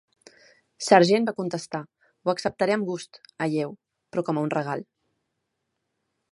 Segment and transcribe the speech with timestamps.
[0.85, 1.81] Sargent va contestar
[2.23, 3.77] "Ho acceptaré amb gust, Helleu,
[4.13, 4.85] però com a un regal".